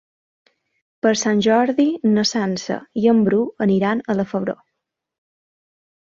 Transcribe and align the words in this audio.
Per 1.05 1.09
Sant 1.23 1.41
Jordi 1.47 1.85
na 2.15 2.23
Sança 2.29 2.77
i 3.01 3.05
en 3.11 3.19
Bru 3.27 3.41
aniran 3.67 4.01
a 4.13 4.17
la 4.21 4.25
Febró. 4.31 4.57